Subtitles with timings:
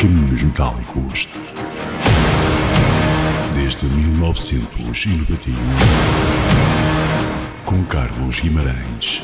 [0.00, 1.28] Caminhos Metálicos.
[3.54, 5.54] Desde 1991.
[7.66, 9.22] Com Carlos Guimarães.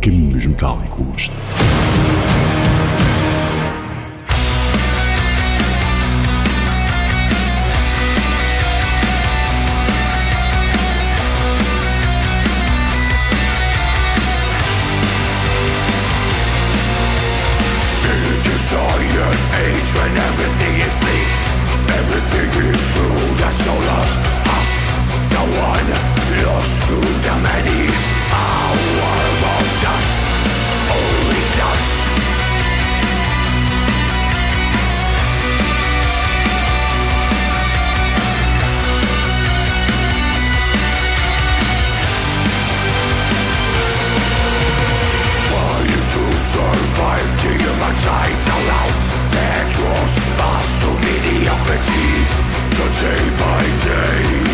[0.00, 1.32] Caminhos Metálicos.
[20.04, 21.30] when everything is bleak.
[22.00, 24.12] Everything is through the solos
[24.56, 24.66] of
[25.32, 25.90] the one
[26.44, 27.80] Lost to the many.
[28.44, 30.14] Our world of dust,
[31.00, 31.92] only dust.
[46.54, 49.03] Survive the human tides allow
[49.84, 52.08] cross us to mediocrity,
[52.76, 54.53] to day by day.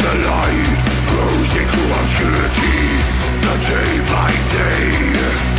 [0.00, 2.80] The light grows into obscurity,
[3.44, 5.49] the day by day.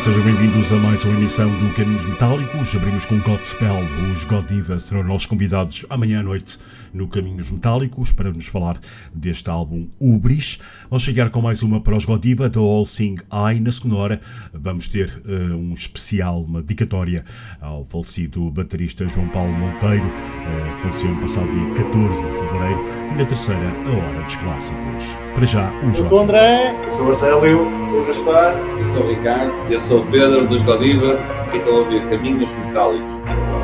[0.00, 2.74] Sejam bem-vindos a mais uma emissão do Caminhos Metálicos.
[2.74, 3.82] Abrimos com Godspell.
[4.10, 6.58] Os God Divas serão nossos convidados amanhã à noite
[6.90, 8.78] no Caminhos Metálicos para nos falar
[9.12, 10.58] deste álbum Ubris.
[10.88, 13.60] Vamos ficar com mais uma para os God Diva, da All Sing I.
[13.60, 14.20] Na segunda hora
[14.54, 17.22] vamos ter uh, um especial, uma dedicatória
[17.60, 22.80] ao falecido baterista João Paulo Monteiro, uh, que faleceu no passado dia 14 de fevereiro.
[23.12, 25.18] E na terceira, a Hora dos Clássicos.
[25.34, 28.54] Para já, os Eu sou o André, eu sou o Marcelo, eu sou o Gaspar,
[28.78, 31.18] eu sou o Ricardo, eu sou o Pedro dos Godiva
[31.52, 33.59] e estou a ouvir Caminhos Metálicos.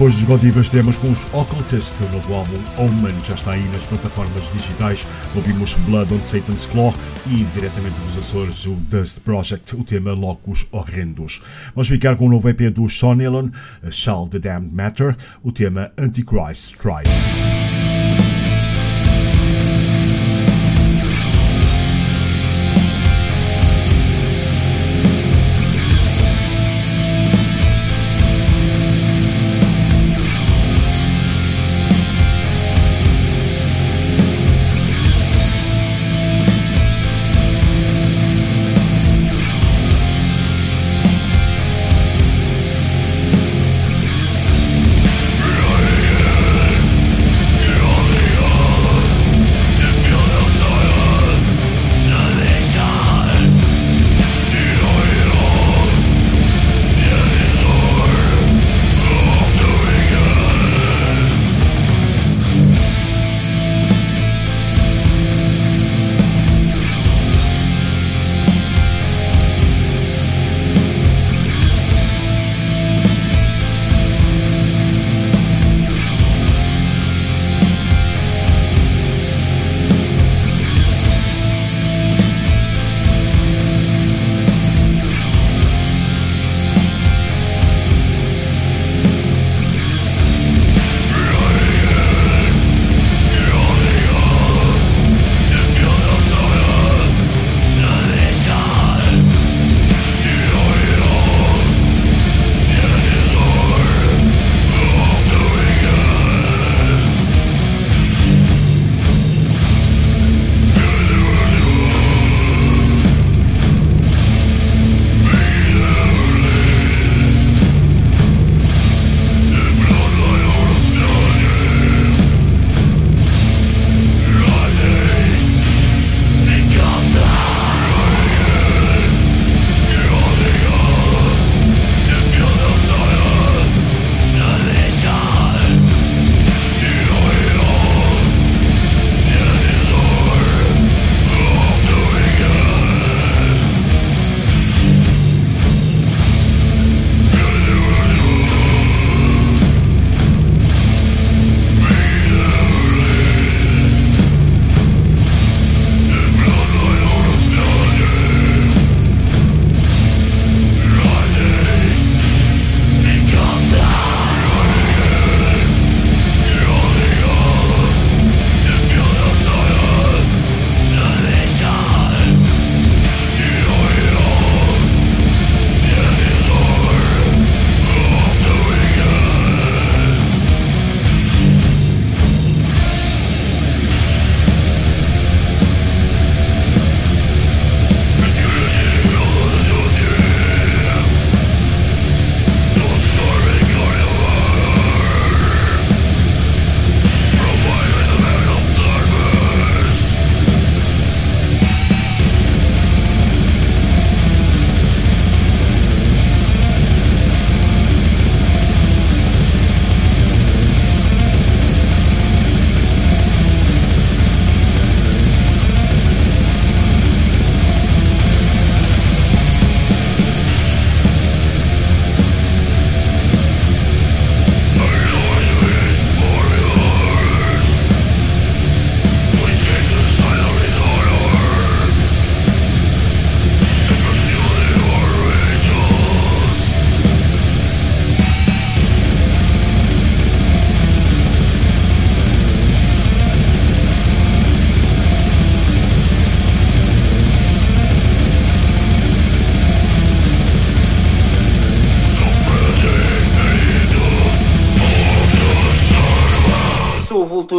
[0.00, 3.84] Depois dos Godivas temos com os Occultist, o novo álbum Omen, já está aí nas
[3.84, 5.06] plataformas digitais.
[5.36, 6.94] Ouvimos Blood on Satan's Claw
[7.26, 11.42] e diretamente dos Açores o Dust Project, o tema Locos Horrendos.
[11.74, 13.50] Vamos ficar com o novo EP do Sean Elon,
[13.90, 17.49] Shall the Damned Matter, o tema Antichrist Strike.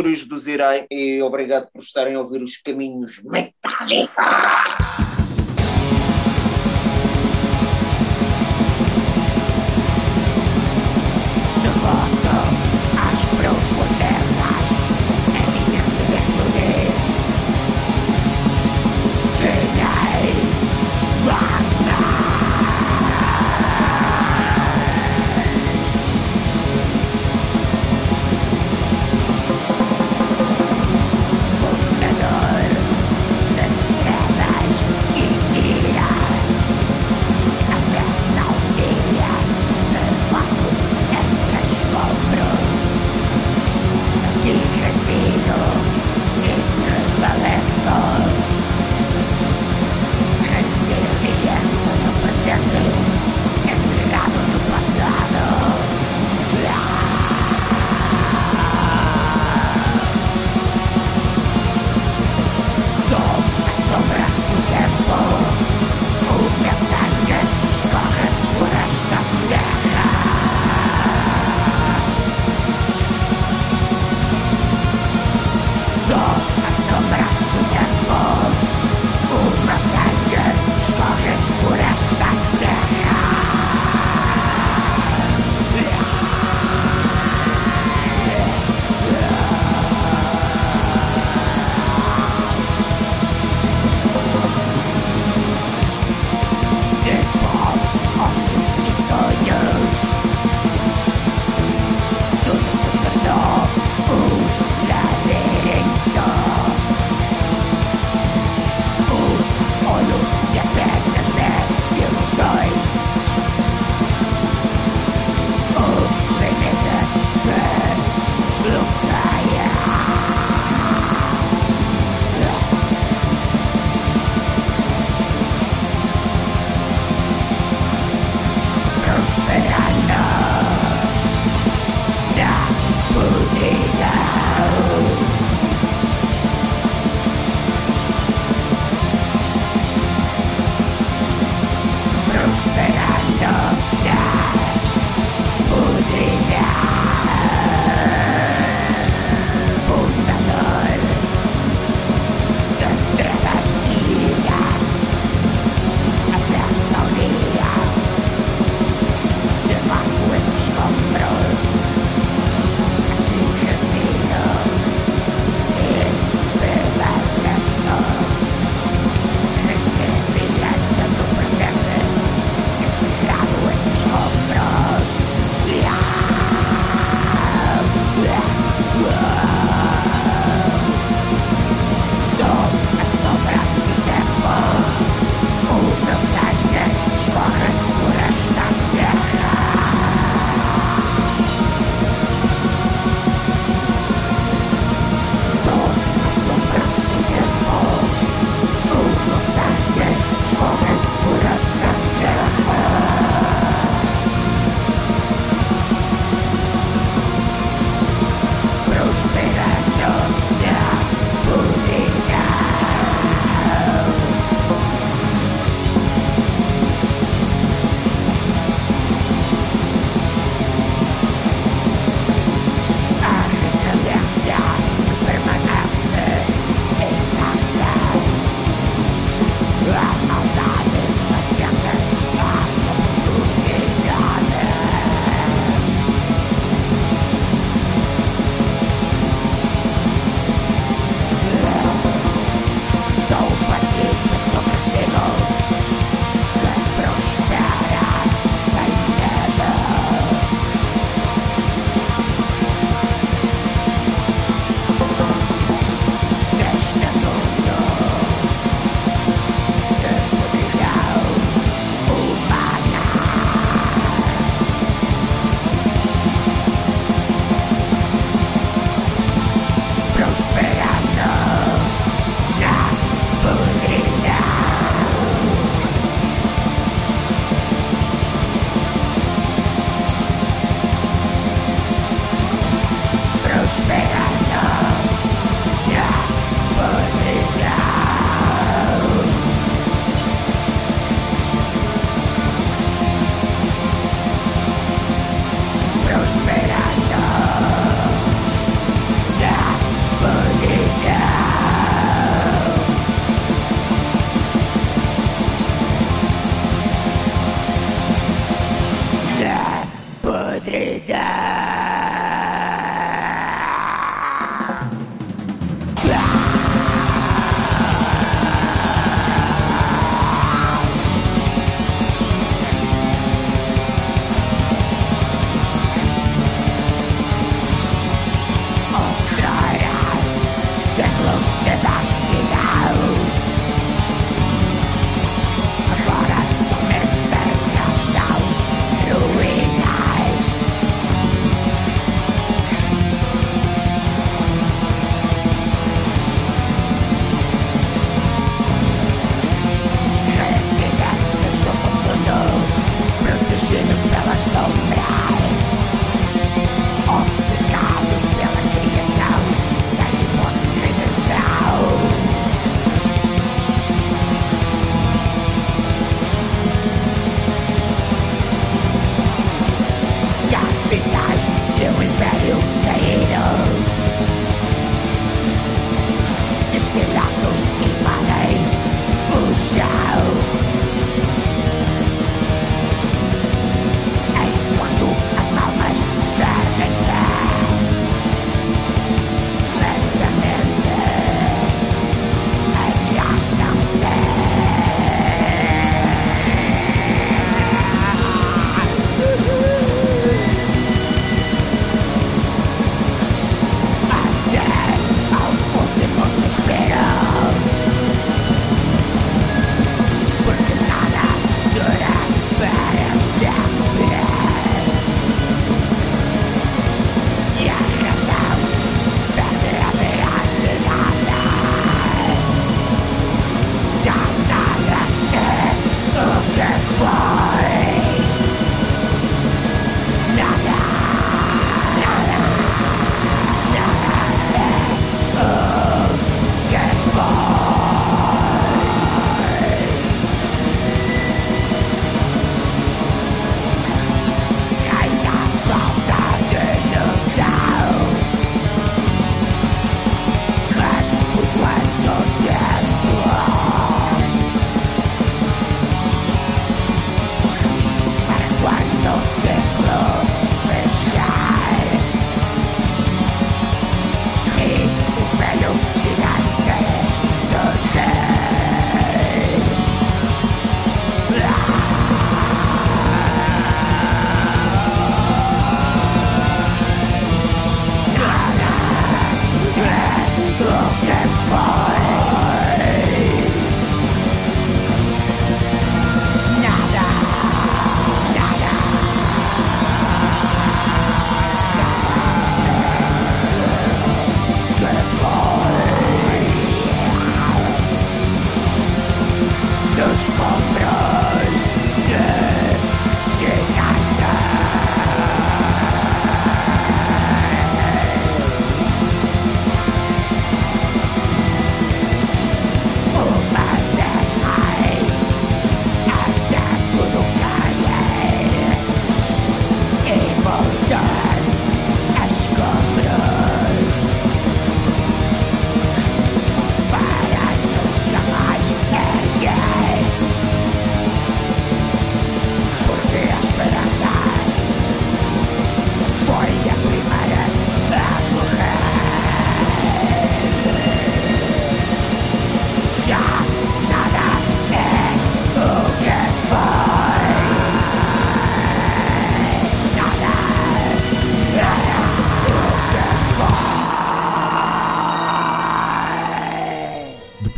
[0.02, 5.11] Sepulturas do Zirei e obrigado por estarem a ouvir os caminhos metálicos.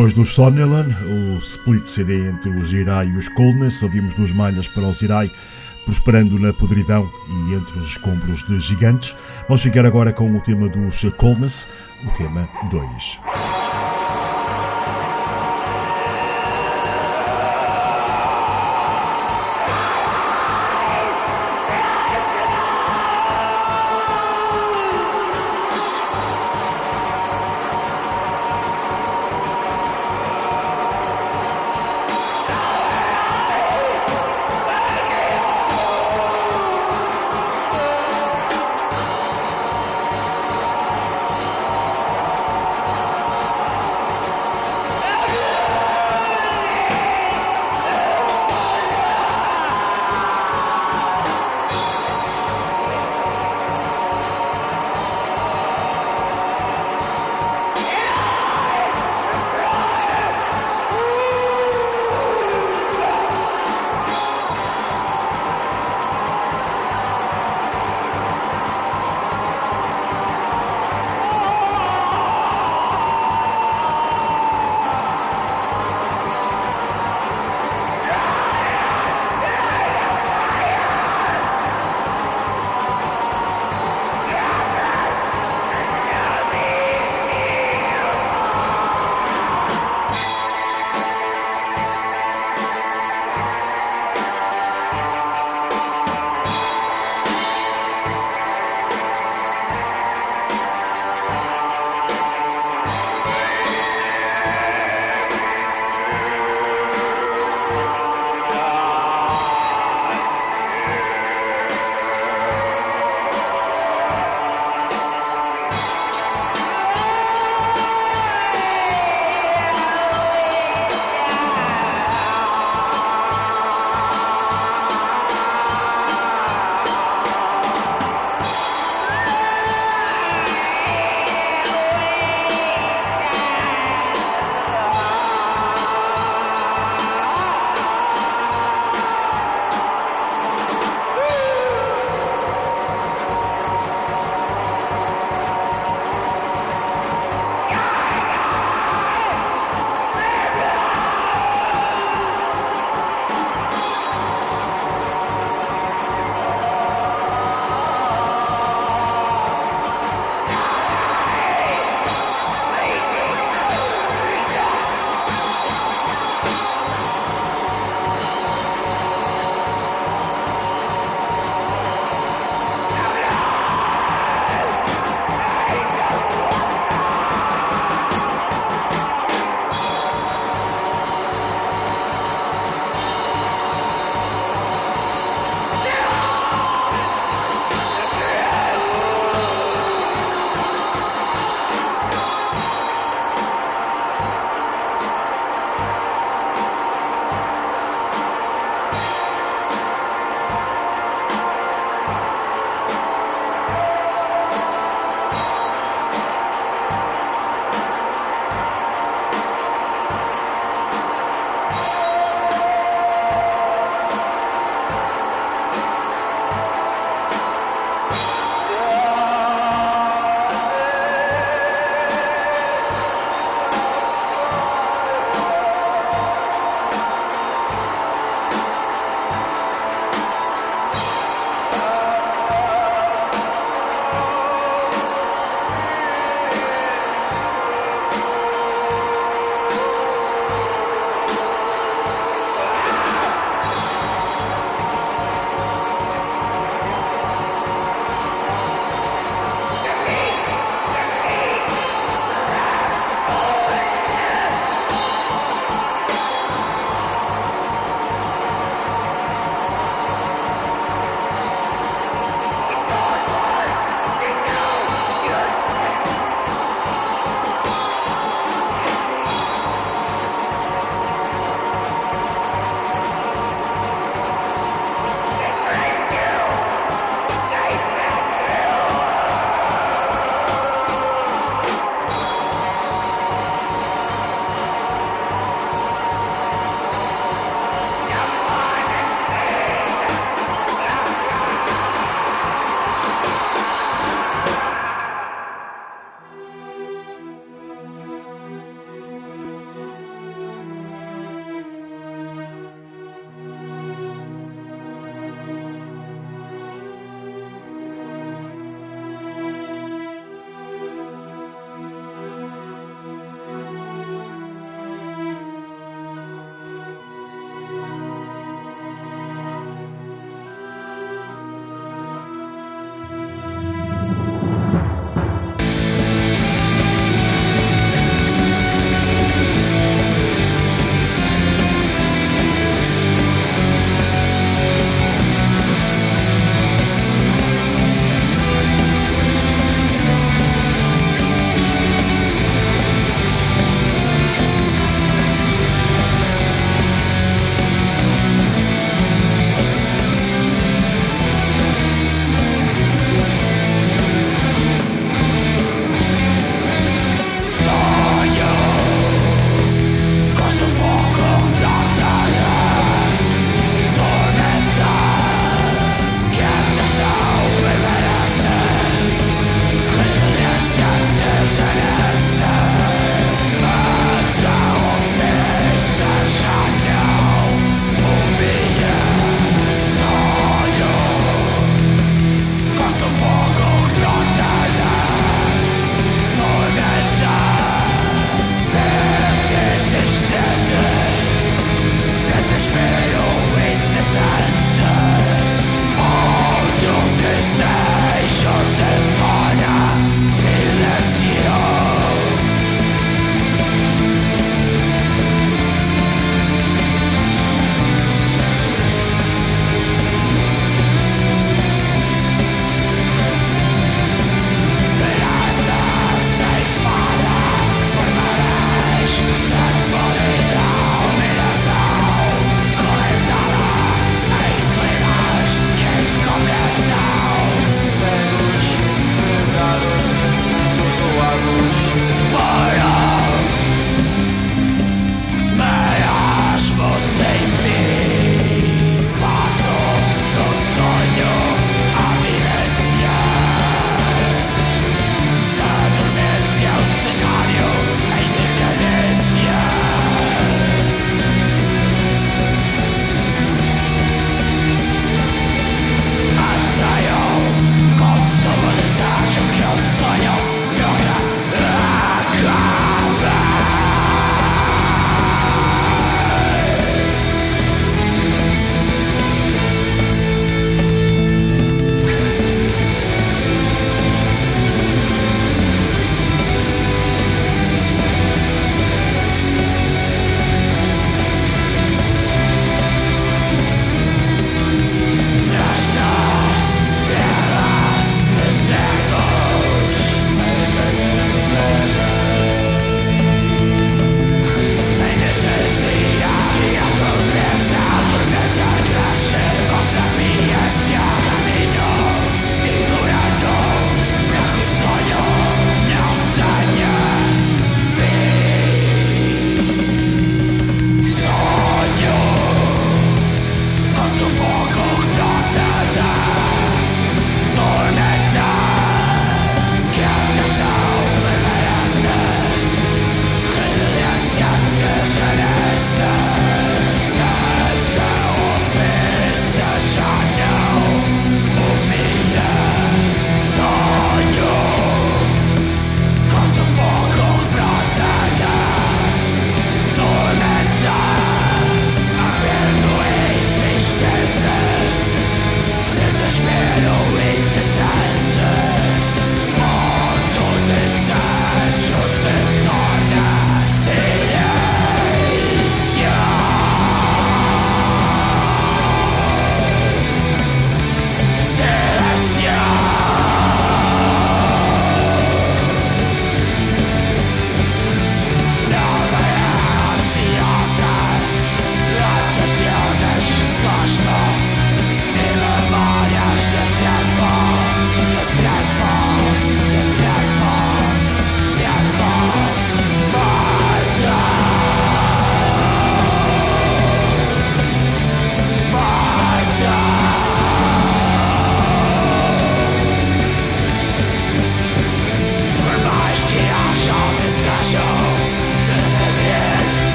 [0.00, 4.66] Depois do Sonnelan, o split CD entre os Irai e os Coldness, ouvimos duas malhas
[4.66, 5.30] para os Irai,
[5.84, 9.14] prosperando na podridão e entre os escombros de gigantes.
[9.46, 11.68] Vamos ficar agora com o tema dos Coldness,
[12.02, 13.29] o tema 2.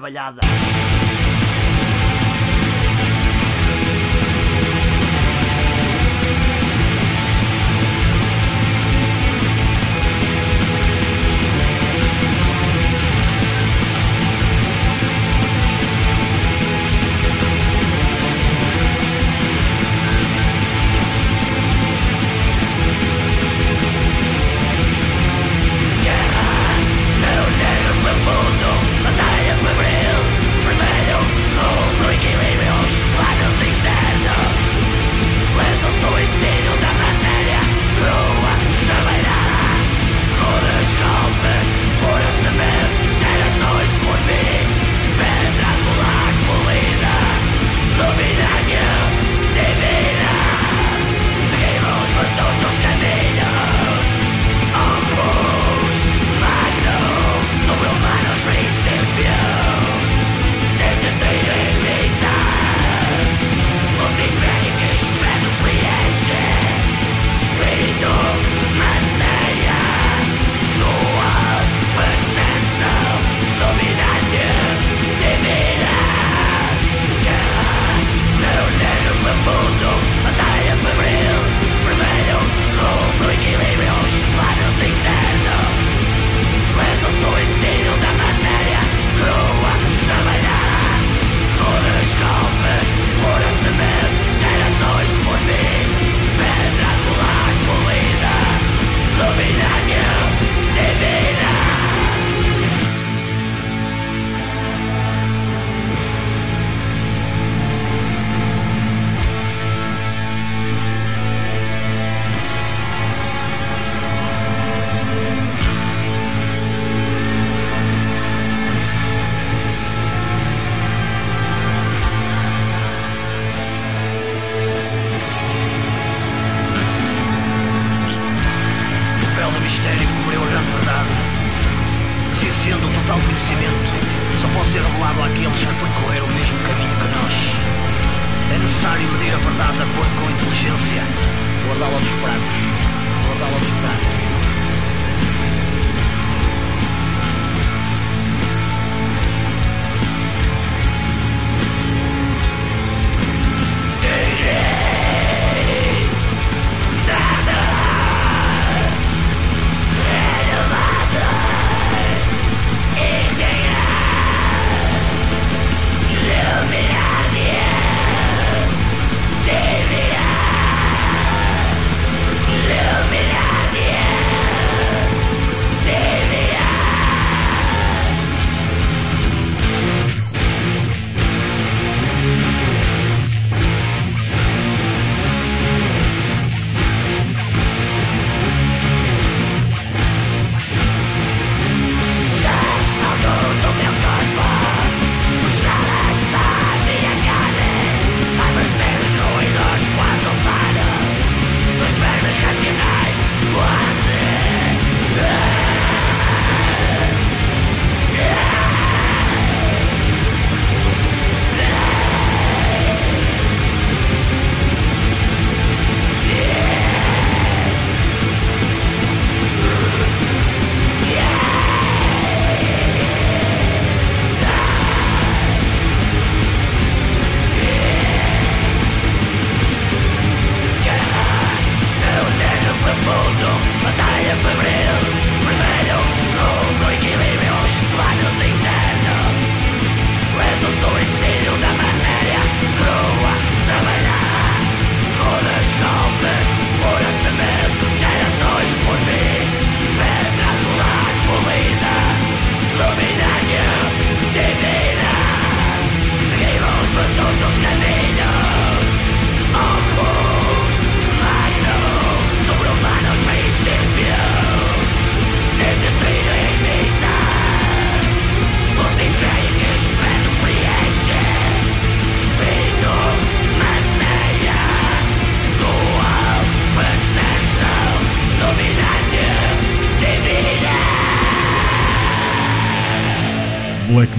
[0.00, 0.49] Que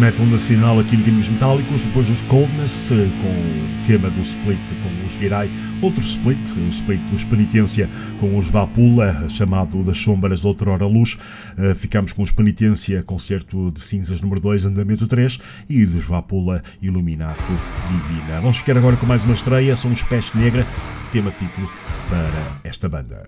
[0.02, 4.60] metal nacional aqui no Games Metálicos, depois os Coldness, eh, com o tema do split
[4.82, 5.48] com os Girai,
[5.80, 7.88] outro split, o split dos Penitência
[8.20, 11.20] com os Vapula, chamado das Sombras Outrora Luz,
[11.56, 15.38] eh, ficamos com os Penitência, concerto de cinzas número 2, andamento 3,
[15.70, 17.44] e dos Vapula, Iluminato
[17.88, 18.42] Divina.
[18.42, 20.66] Vamos ficar agora com mais uma estreia, são os Peste Negra,
[21.12, 21.70] tema título
[22.10, 23.28] para esta banda.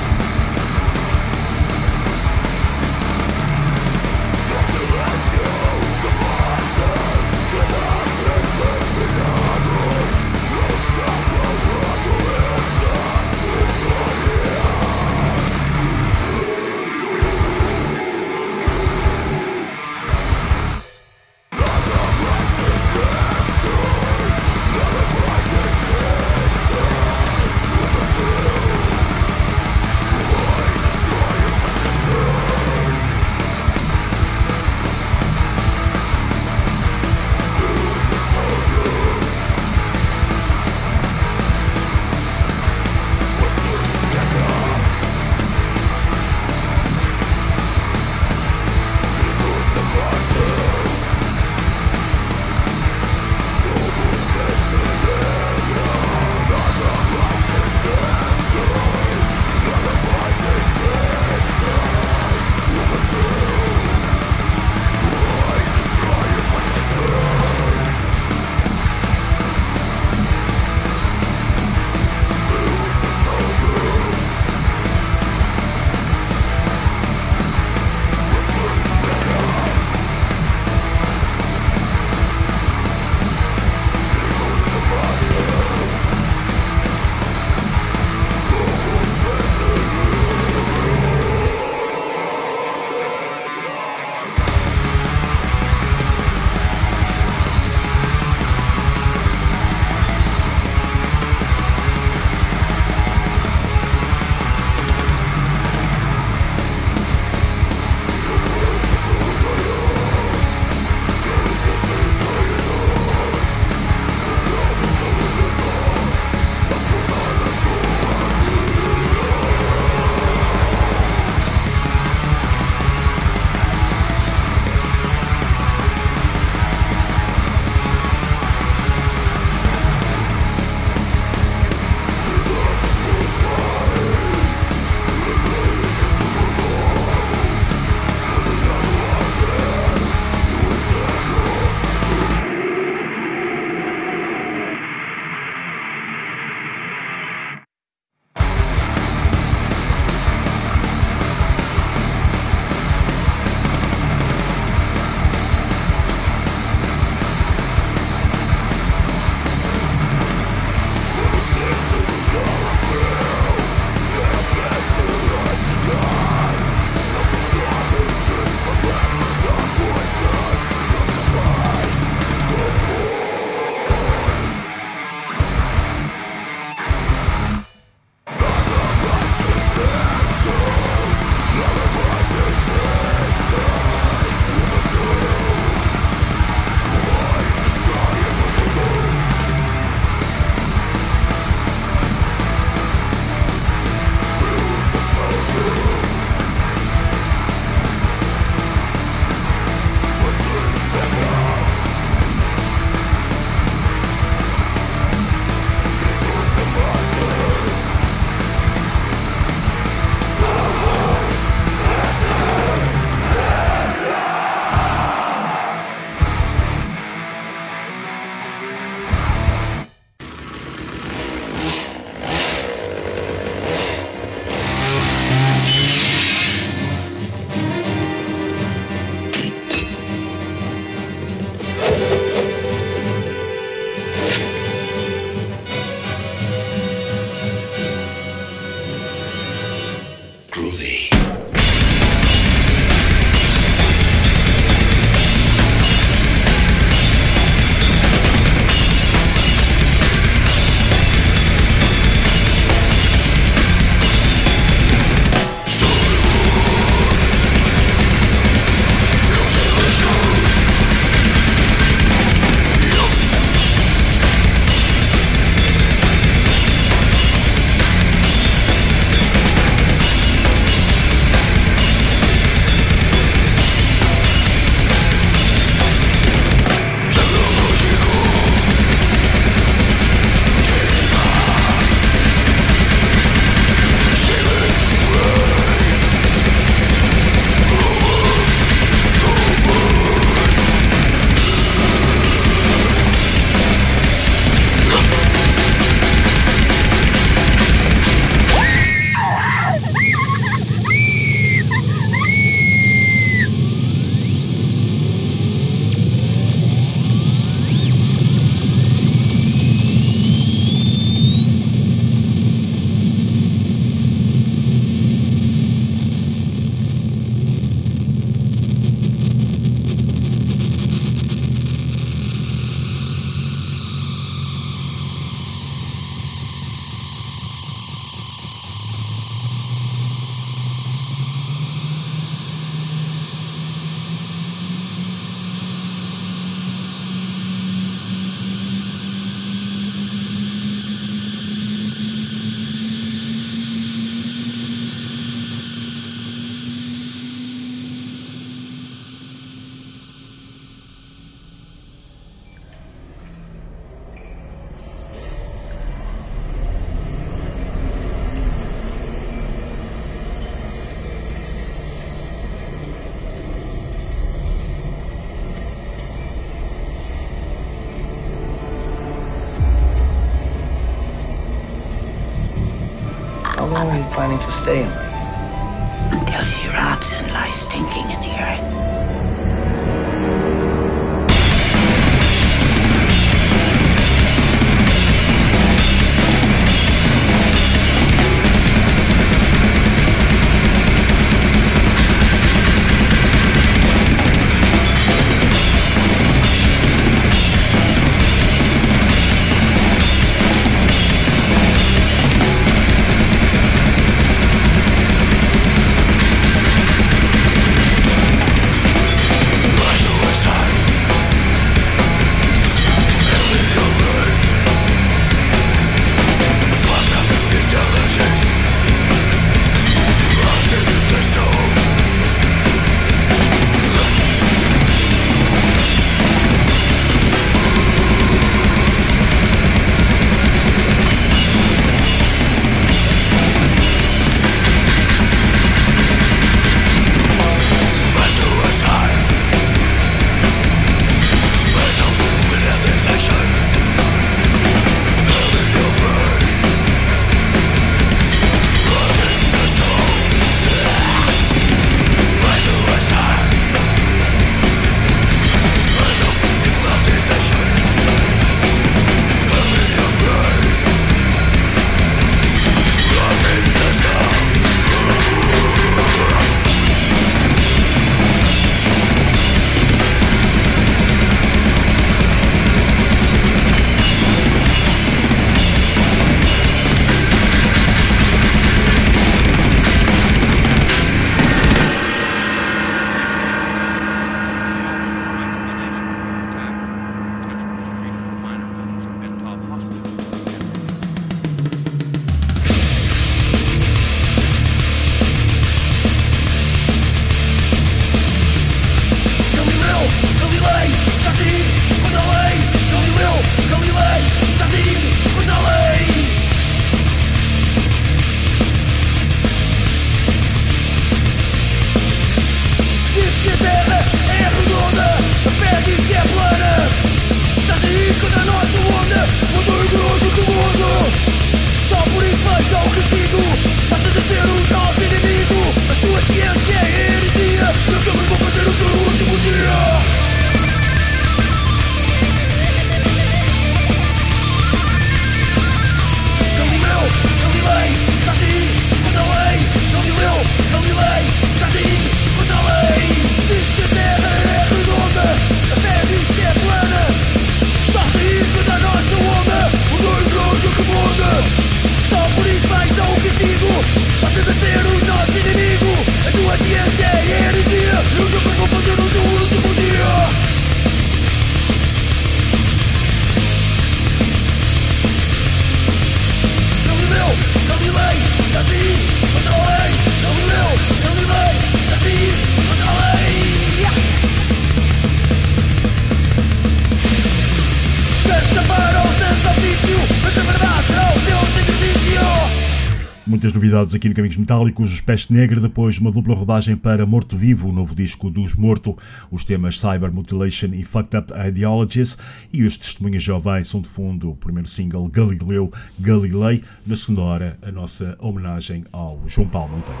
[583.98, 587.96] Aqui no Caminhos Metálicos, Peste Negra, depois uma dupla rodagem para Morto Vivo, o novo
[587.96, 588.96] disco dos Morto,
[589.28, 592.16] os temas Cyber Mutilation e Fucked Up Ideologies,
[592.52, 597.58] e os testemunhas jovens são de fundo o primeiro single Galileu Galilei, na segunda hora
[597.60, 600.00] a nossa homenagem ao João Paulo Monteiro.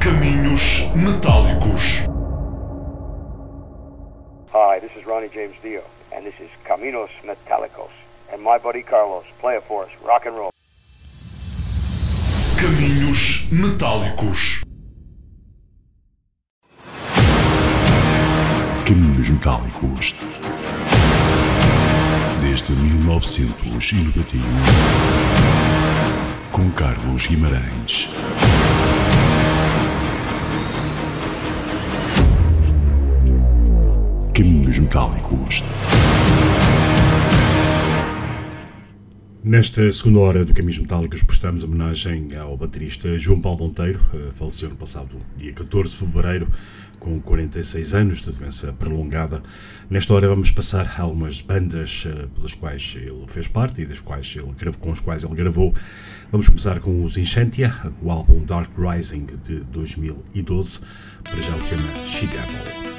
[0.00, 2.04] Caminhos Metálicos
[4.54, 7.90] Hi, this is Ronnie James Dio, and this is Caminos Metálicos,
[8.32, 10.50] and my buddy Carlos, play it for us, rock and roll.
[12.60, 14.60] Caminhos Metálicos.
[18.86, 20.14] Caminhos Metálicos.
[22.42, 24.44] Desde 1991.
[26.52, 28.10] Com Carlos Guimarães.
[34.34, 35.64] Caminhos Metálicos.
[39.42, 44.68] Nesta segunda hora do Caminhos Metálicos prestamos homenagem ao baterista João Paulo Monteiro, eh, faleceu
[44.68, 46.46] no passado dia 14 de fevereiro
[46.98, 49.42] com 46 anos de doença prolongada.
[49.88, 54.36] Nesta hora vamos passar algumas bandas eh, pelas quais ele fez parte e das quais
[54.36, 55.74] ele, com as quais ele gravou.
[56.30, 60.80] Vamos começar com os Enchantia, o álbum Dark Rising de 2012,
[61.24, 62.89] para já o tema She Devil.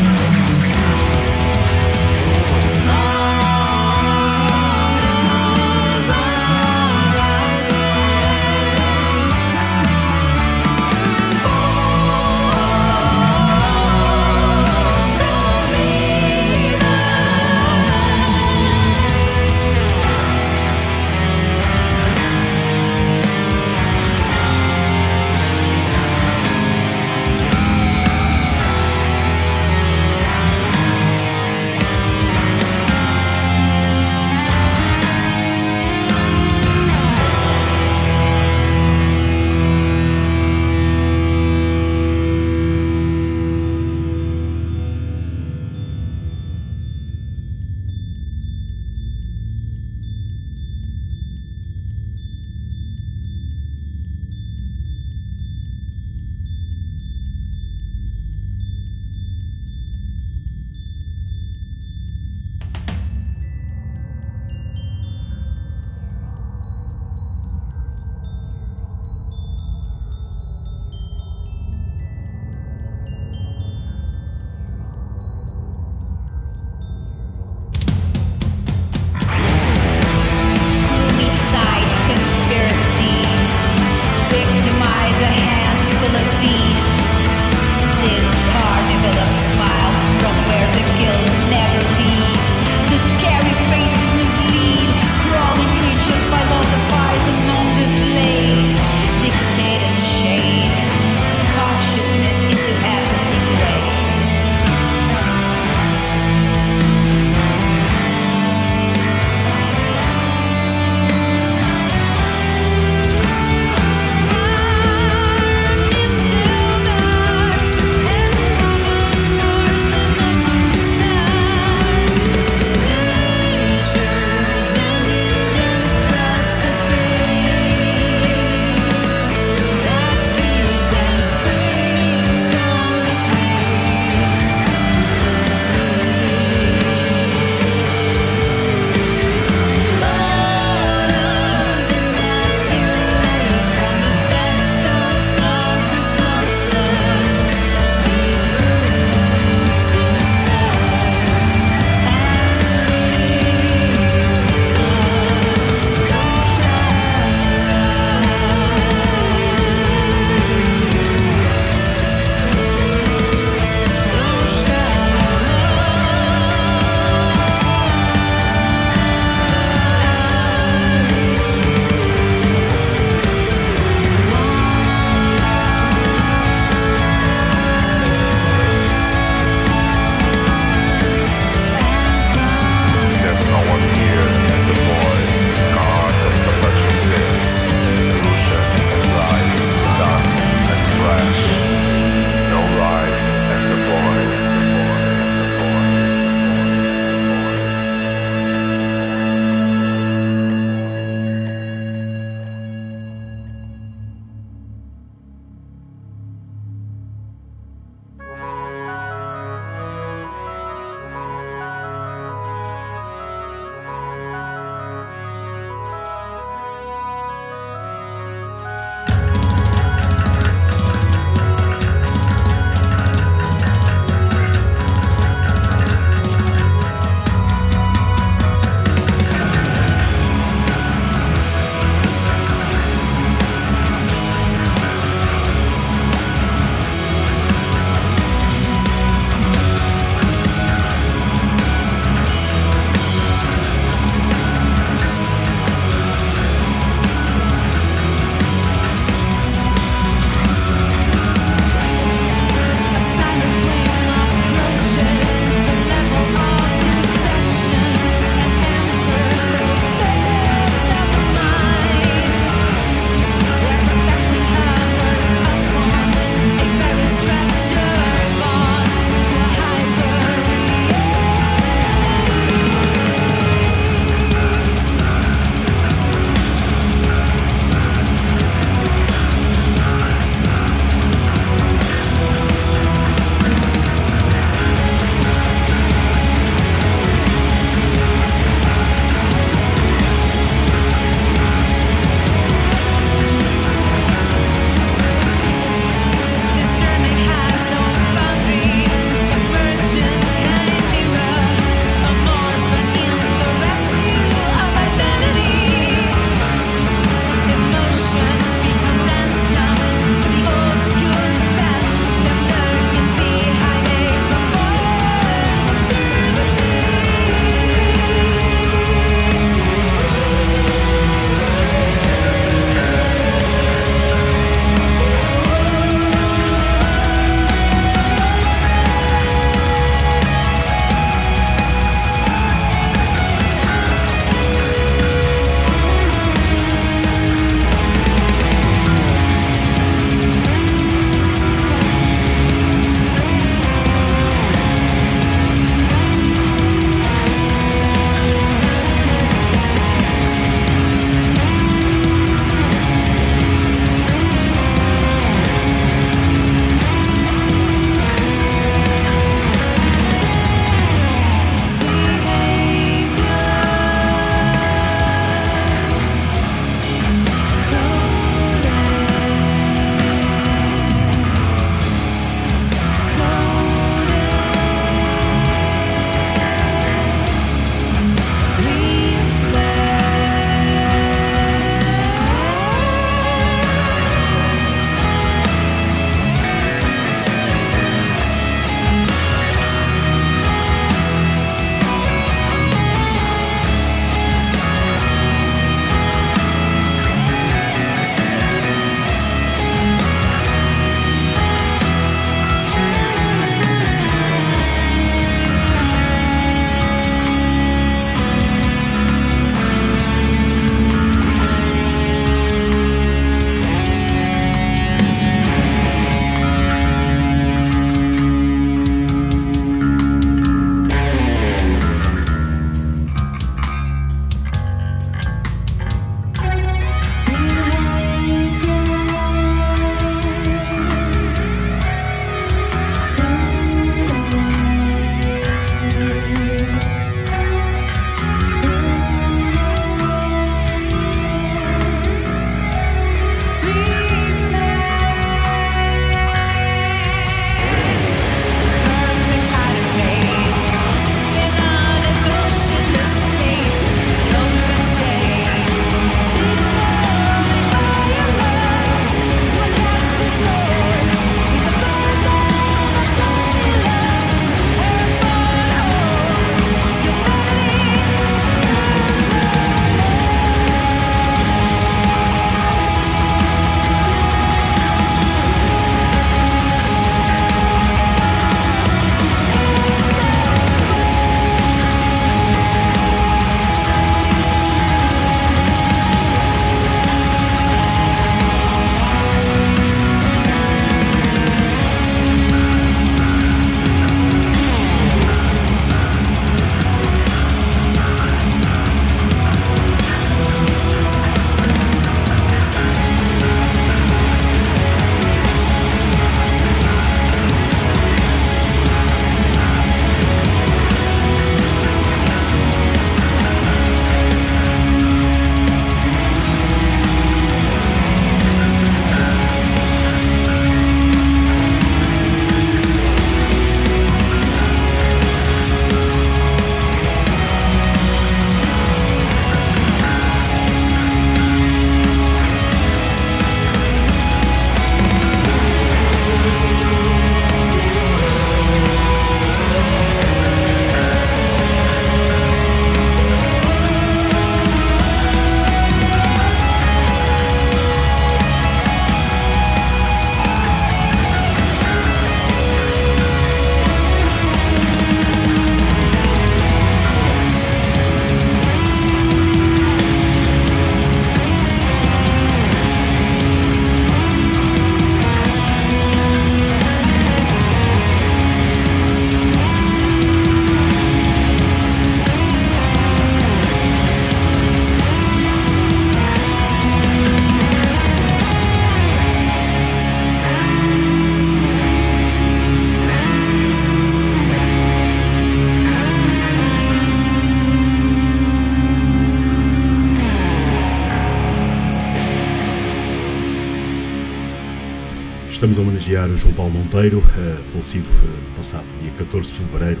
[596.18, 600.00] Homenagear o João Paulo Monteiro, uh, falecido uh, passado dia 14 de fevereiro.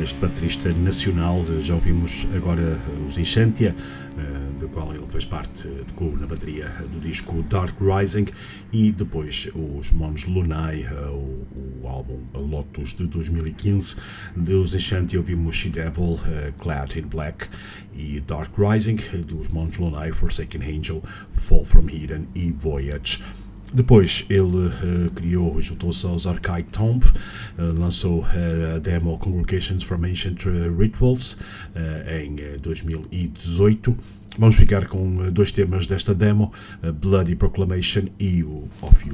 [0.00, 3.76] Este baterista nacional, já ouvimos agora os Enchantia,
[4.58, 8.24] do qual ele fez parte tocou na bateria do disco Dark Rising,
[8.72, 11.46] e depois os Mons Lunai, o,
[11.82, 13.96] o, álbum Lotus de 2015.
[14.34, 16.18] Dos Enchantia ouvimos She Devil,
[16.56, 17.48] Clad in Black,
[17.94, 21.02] e Dark Rising, dos Mons Lunai, Forsaken Angel,
[21.34, 23.22] Fall from Eden e Voyage.
[23.72, 27.12] Depois ele uh, criou juntou-se aos Archaic Tomb, uh,
[27.78, 30.44] lançou a demo Congregations from Ancient
[30.78, 31.38] Rituals
[32.08, 33.96] em 2018.
[34.38, 36.52] Vamos ficar com dois temas desta demo,
[37.00, 39.04] Bloody Proclamation e o Of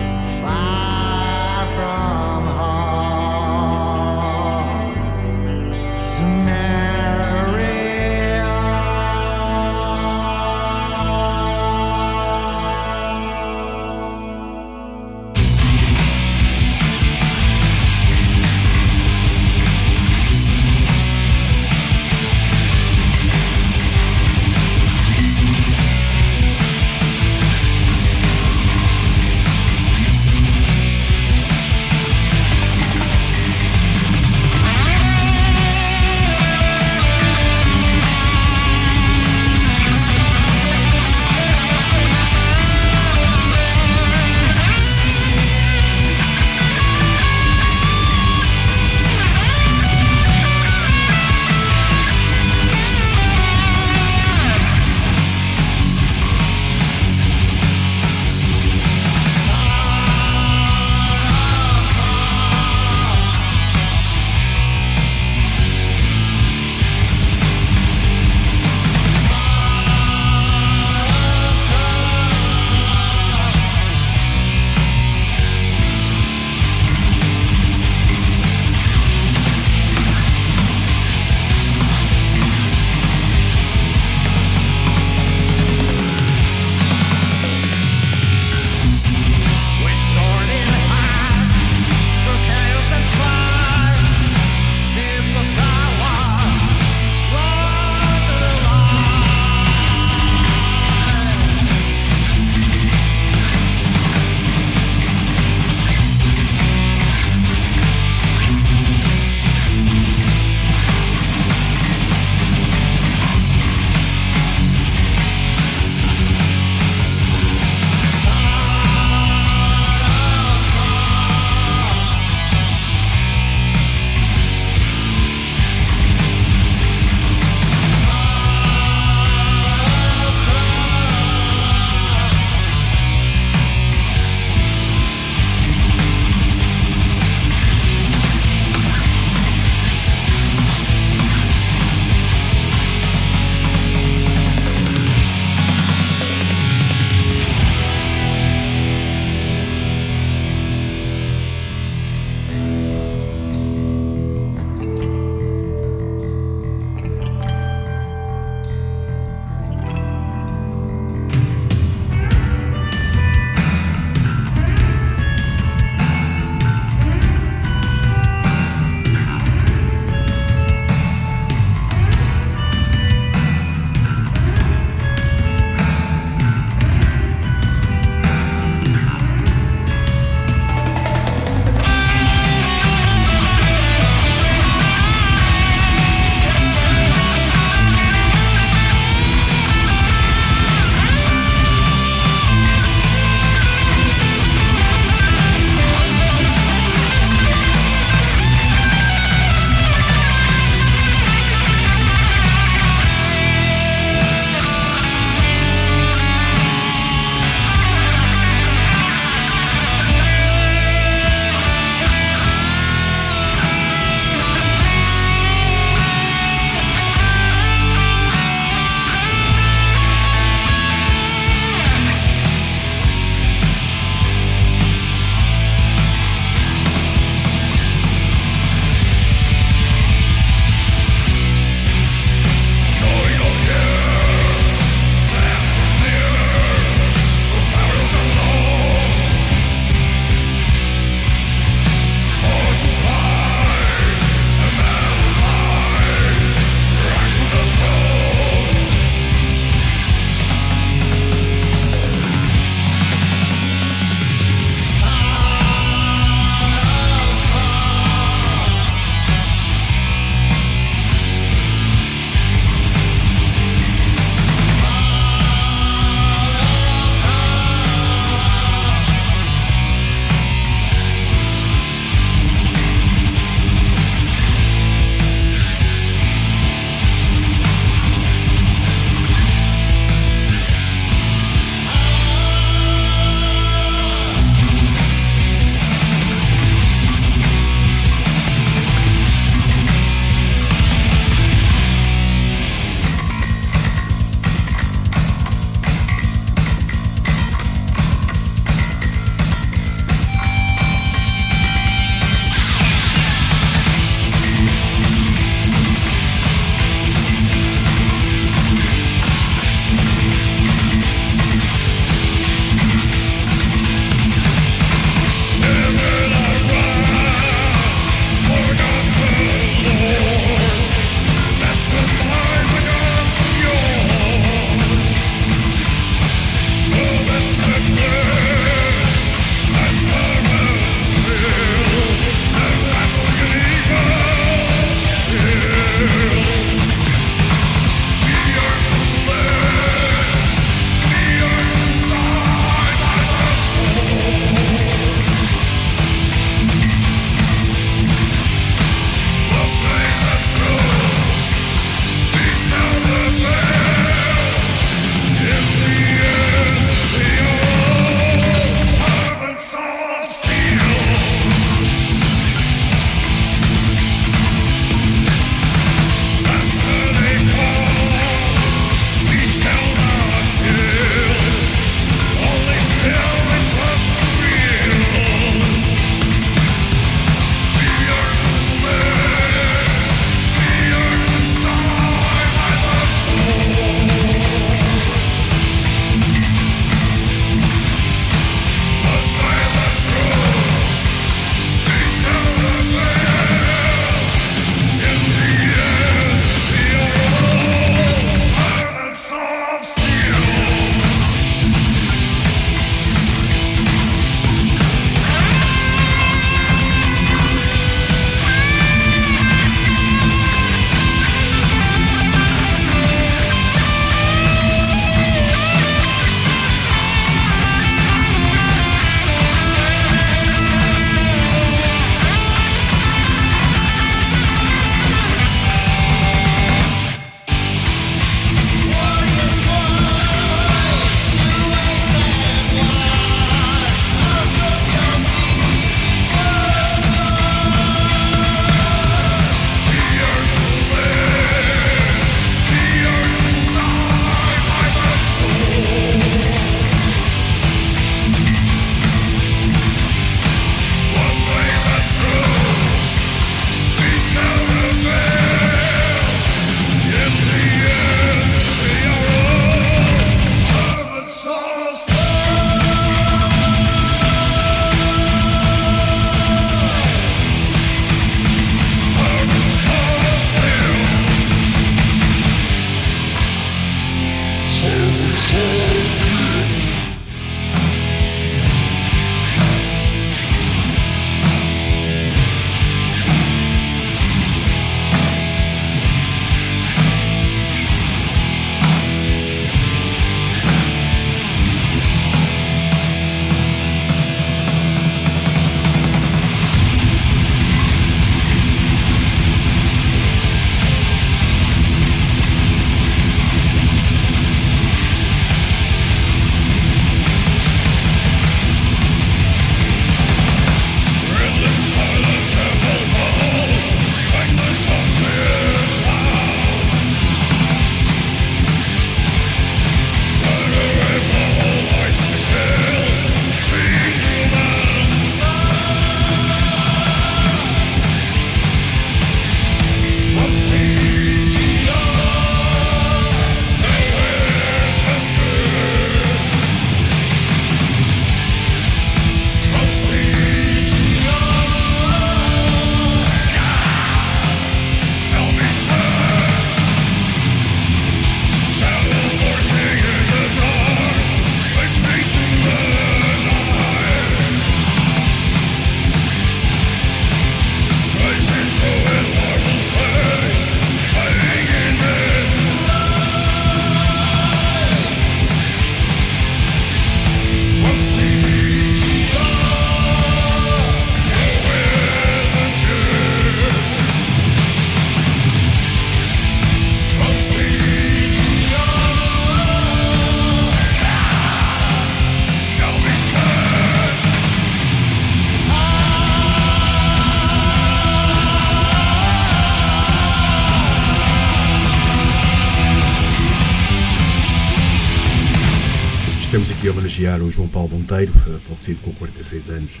[597.50, 600.00] João Paulo Monteiro, eh, falecido com 46 anos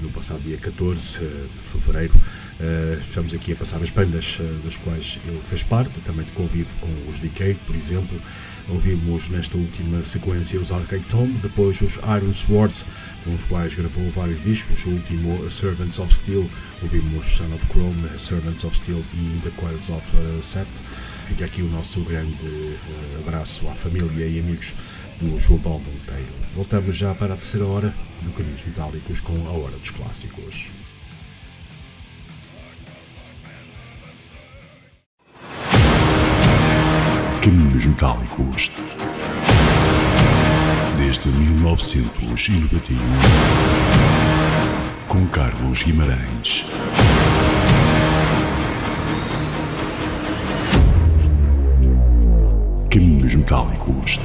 [0.00, 2.12] no passado dia 14 de fevereiro.
[3.00, 7.08] Estamos aqui a passar as bandas das quais ele fez parte, também de convido com
[7.08, 8.20] os Decade, por exemplo.
[8.68, 12.84] Ouvimos nesta última sequência os Arcade Tomb, depois os Iron Swords,
[13.24, 14.84] com os quais gravou vários discos.
[14.84, 16.48] O último, Servants of Steel,
[16.82, 20.04] ouvimos Son of Chrome, Servants of Steel e The Coils of
[20.42, 20.68] Set.
[21.28, 22.76] Fica aqui o nosso grande
[23.20, 24.74] abraço à família e amigos
[25.20, 26.32] do João Paulo Monteiro.
[26.54, 30.68] Voltamos já para a terceira hora do Caminhos Metálicos com a Hora dos Clássicos.
[37.42, 38.72] Caminhos Metálicos
[40.98, 42.98] Desde 1991
[45.06, 46.64] Com Carlos Guimarães
[52.96, 54.18] Caminhos Metálicos.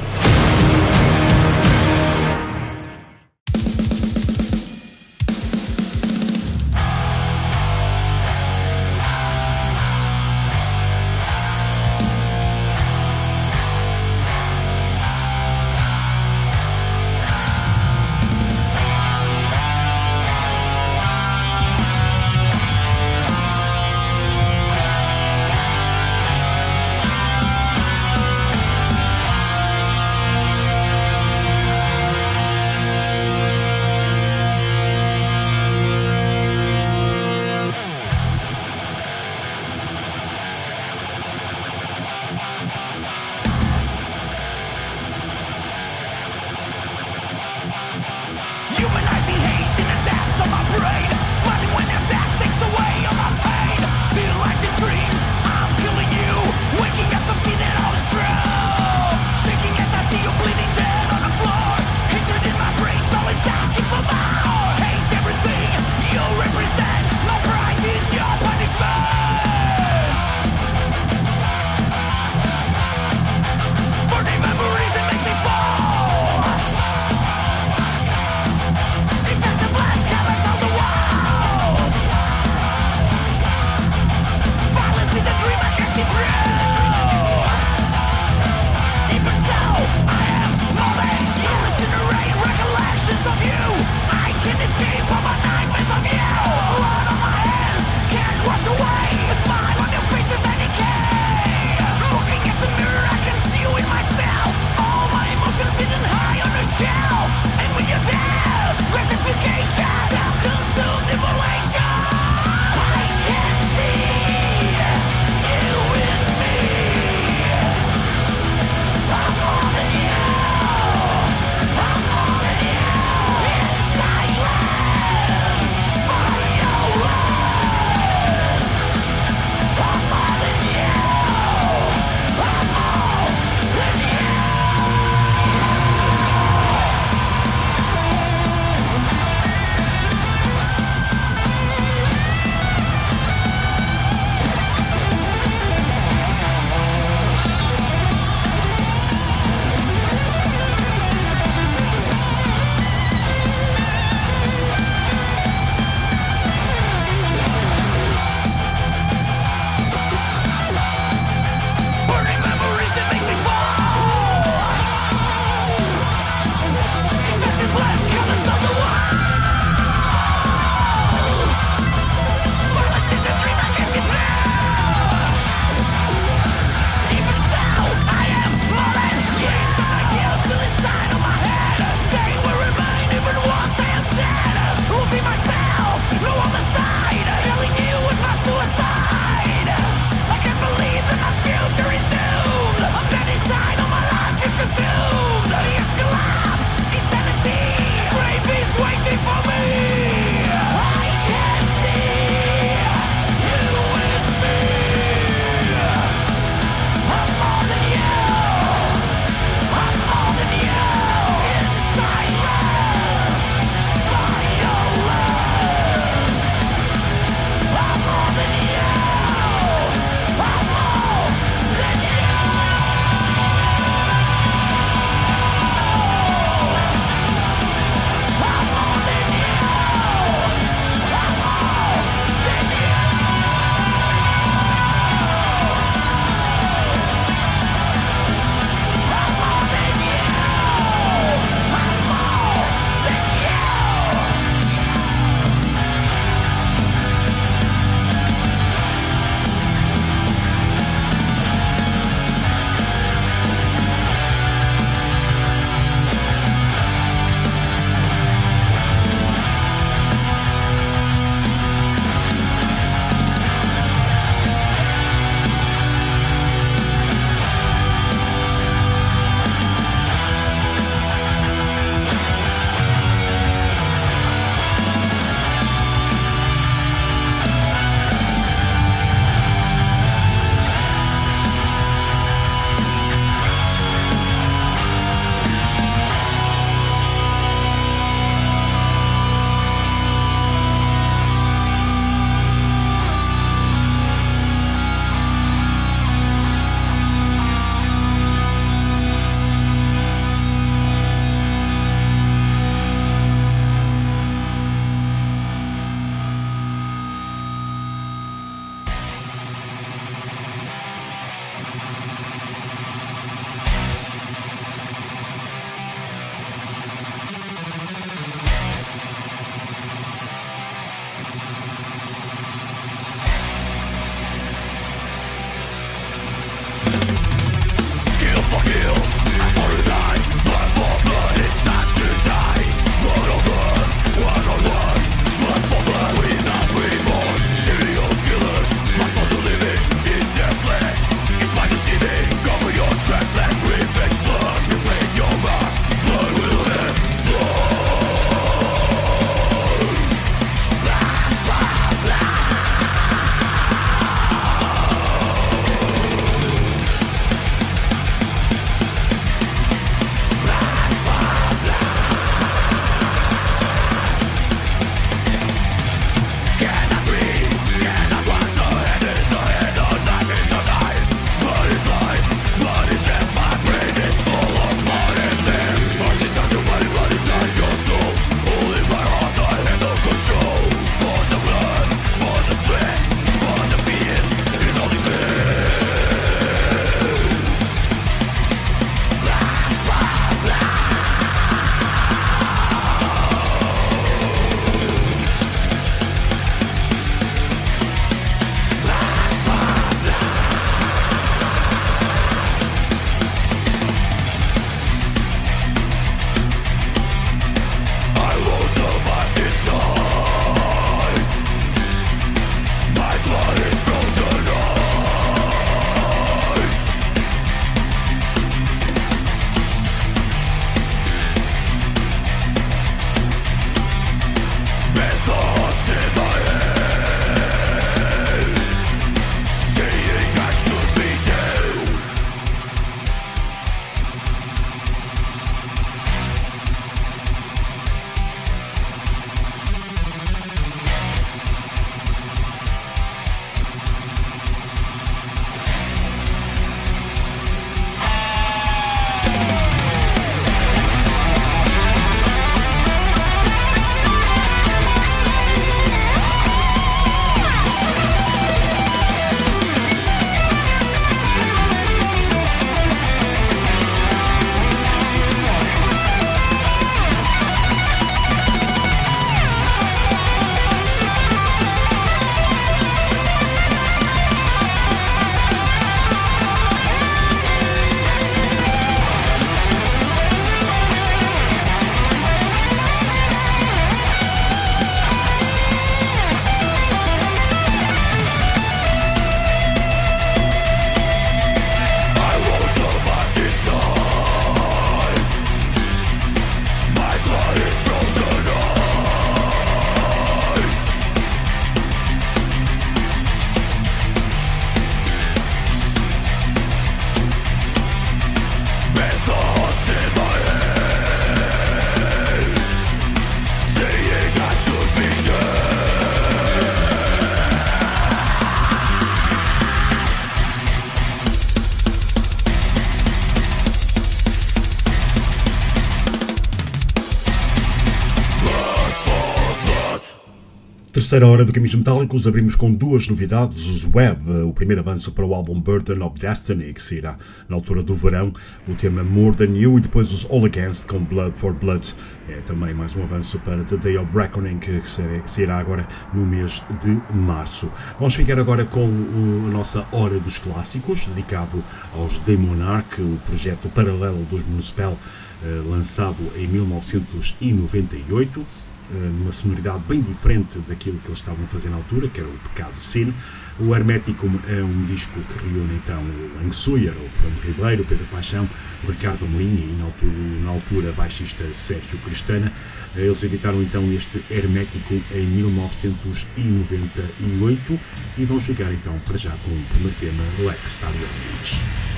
[531.12, 533.68] Terceira hora do Caminhos Metálicos abrimos com duas novidades.
[533.68, 537.18] Os Web, o primeiro avanço para o álbum Burden of Destiny, que sairá
[537.50, 538.32] na altura do verão,
[538.66, 541.94] o tema More Than You, e depois os All Against com Blood for Blood.
[542.30, 544.80] É também mais um avanço para The Day of Reckoning, que
[545.26, 547.70] sairá agora no mês de março.
[547.98, 551.62] Vamos ficar agora com a nossa Hora dos Clássicos, dedicado
[551.94, 554.96] aos Demonarch, o projeto paralelo dos Municipal,
[555.44, 558.46] eh, lançado em 1998
[558.92, 562.28] numa eh, sonoridade bem diferente daquilo que eles estavam a fazer na altura, que era
[562.28, 563.12] o Pecado Sin.
[563.58, 567.86] O Hermeticum é um disco que reúne então o Ang Suyer, o Fernando Ribeiro, o
[567.86, 568.48] Pedro Paixão,
[568.84, 570.12] o Ricardo Molinha e na altura,
[570.42, 572.50] na altura baixista Sérgio Cristana.
[572.96, 577.78] Eles editaram então este Hermeticum em 1998
[578.18, 581.91] e vamos ficar então para já com o primeiro tema Lex Talionis.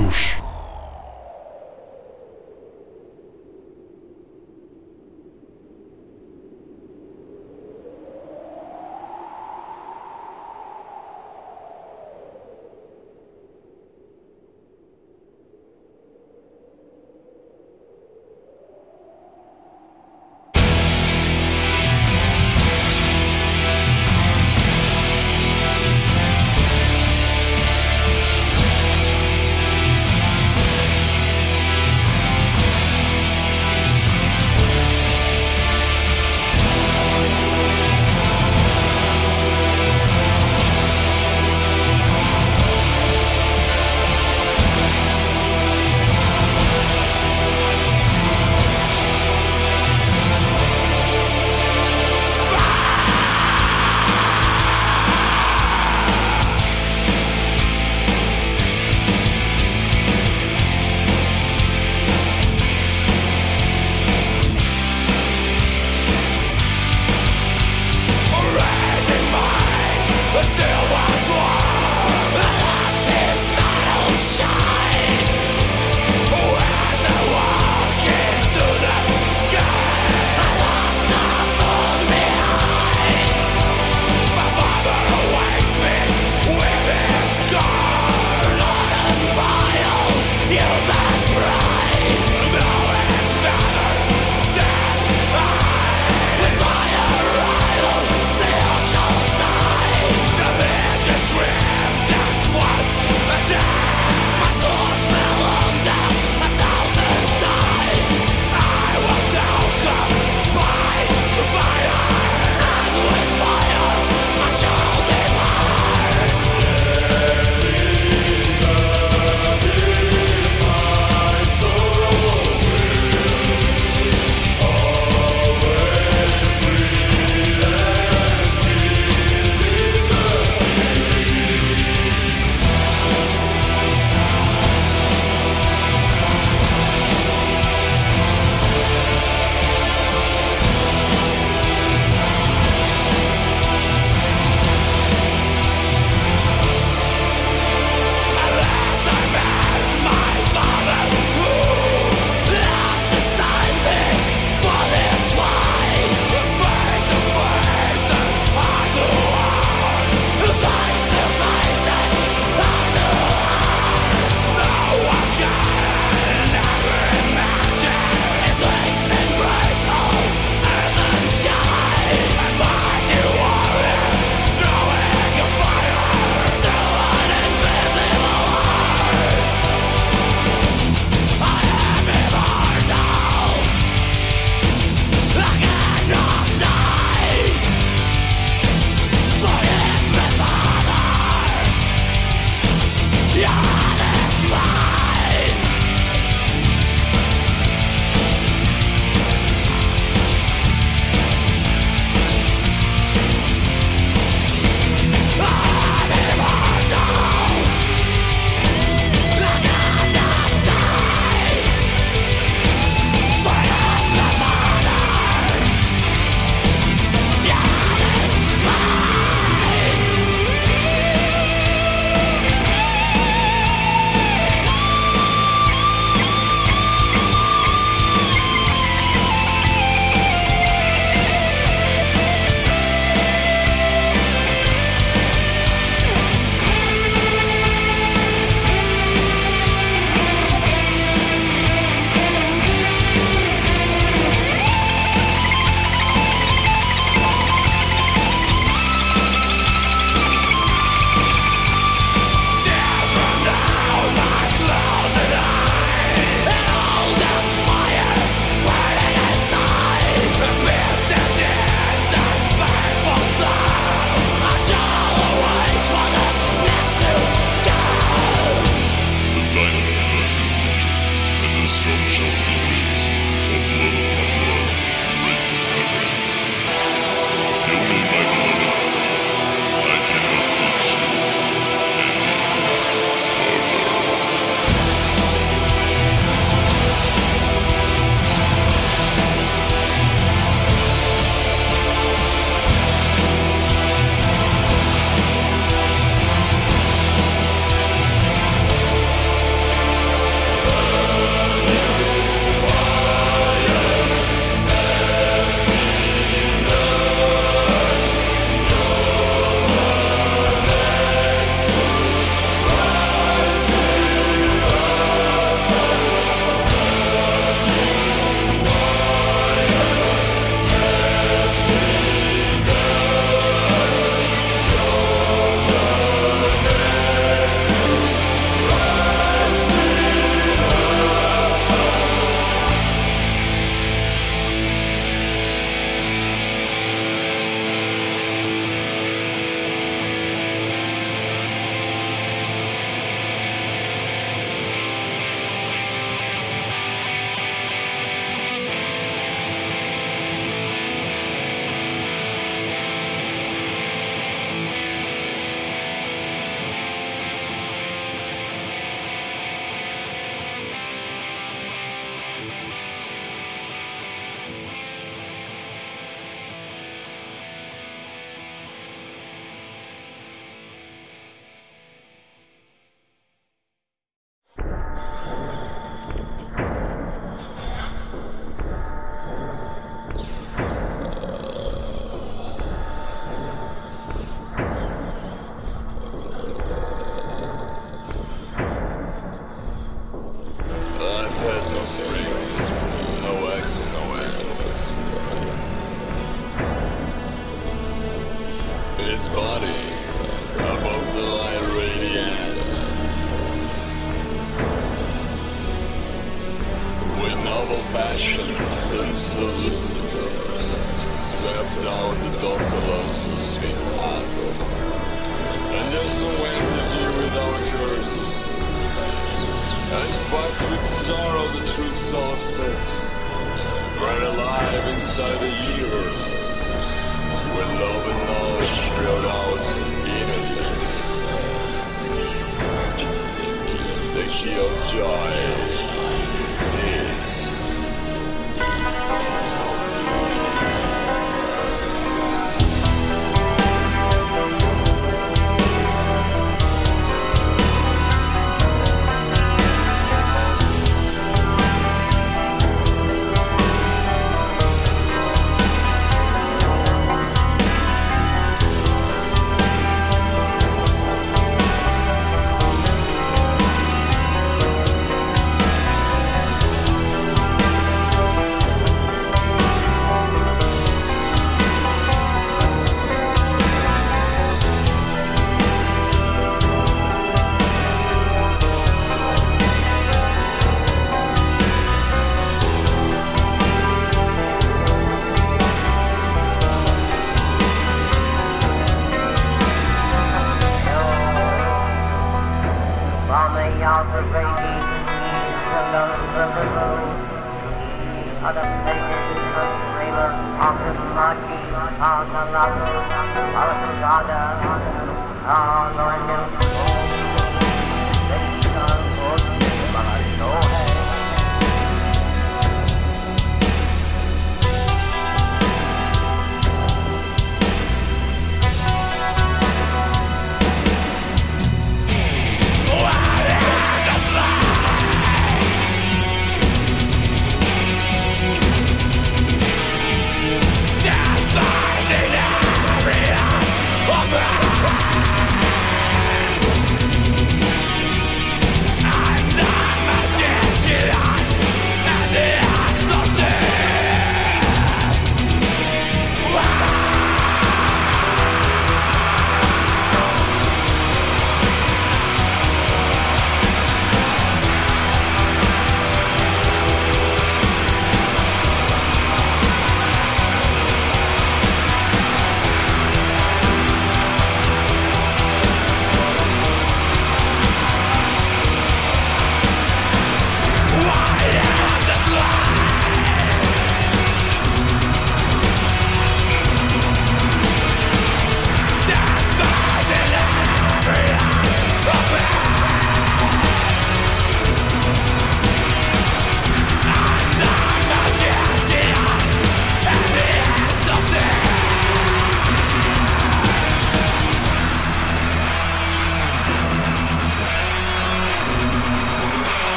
[0.00, 0.29] Metálicos.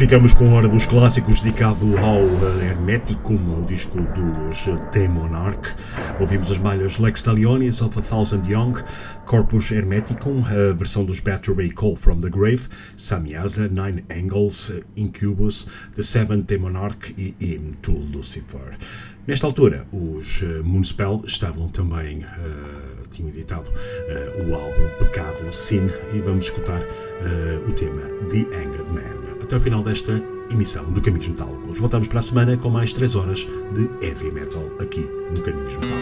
[0.00, 2.22] Ficamos com a hora dos clássicos dedicado ao
[2.62, 5.74] Hermeticum, ao disco dos The Monarch.
[6.18, 8.82] Ouvimos as malhas Lex Talionis of a Thousand Young,
[9.26, 12.62] Corpus Hermeticum, a versão dos Battery Call from the Grave,
[12.96, 18.78] Samyaza, Nine Angles, Incubus, The Seven The Monarch e Hymn to Lucifer.
[19.26, 25.90] Nesta altura, os uh, Moonspell estavam também, uh, tinham editado uh, o álbum Pecado Sin
[26.14, 26.80] e vamos escutar
[27.68, 28.69] o tema The Anged Man.
[29.50, 30.12] Até o final desta
[30.48, 31.80] emissão do Caminhos Metálicos.
[31.80, 35.99] Voltamos para a semana com mais 3 horas de heavy metal aqui no Caminhos Metálicos.